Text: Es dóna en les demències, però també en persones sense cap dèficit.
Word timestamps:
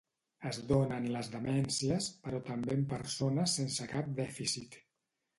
Es 0.51 0.59
dóna 0.69 0.95
en 1.01 1.03
les 1.15 1.27
demències, 1.33 2.07
però 2.23 2.39
també 2.47 2.73
en 2.77 2.81
persones 2.93 3.53
sense 3.59 3.87
cap 3.93 4.09
dèficit. 4.21 4.79